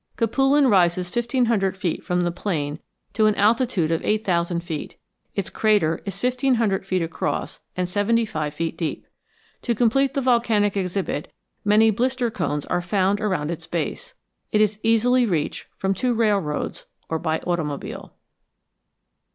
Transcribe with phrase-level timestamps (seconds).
[0.17, 2.79] Capulin rises fifteen hundred feet from the plain
[3.13, 4.95] to an altitude of eight thousand feet.
[5.35, 9.05] Its crater is fifteen hundred feet across and seventy five feet deep.
[9.61, 11.31] To complete the volcanic exhibit
[11.63, 14.15] many blister cones are found around its base.
[14.51, 18.15] It is easily reached from two railroads or by automobile.